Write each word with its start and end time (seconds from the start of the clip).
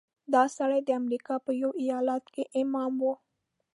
دا 0.33 0.43
سړی 0.57 0.79
د 0.83 0.89
امریکا 1.01 1.35
په 1.45 1.51
یوه 1.61 1.73
ایالت 1.83 2.23
کې 2.33 2.43
امام 2.61 2.93
و. 3.03 3.05